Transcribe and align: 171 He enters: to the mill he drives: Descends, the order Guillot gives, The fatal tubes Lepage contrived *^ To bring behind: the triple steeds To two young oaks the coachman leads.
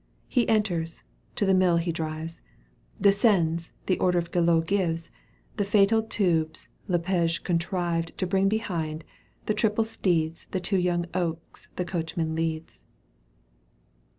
171 0.31 0.33
He 0.33 0.49
enters: 0.81 1.03
to 1.35 1.45
the 1.45 1.53
mill 1.53 1.77
he 1.77 1.91
drives: 1.91 2.41
Descends, 2.99 3.71
the 3.85 3.99
order 3.99 4.19
Guillot 4.21 4.65
gives, 4.65 5.11
The 5.57 5.63
fatal 5.63 6.01
tubes 6.01 6.67
Lepage 6.87 7.43
contrived 7.43 8.11
*^ 8.13 8.17
To 8.17 8.25
bring 8.25 8.49
behind: 8.49 9.03
the 9.45 9.53
triple 9.53 9.85
steeds 9.85 10.47
To 10.53 10.59
two 10.59 10.77
young 10.79 11.05
oaks 11.13 11.69
the 11.75 11.85
coachman 11.85 12.33
leads. 12.33 12.81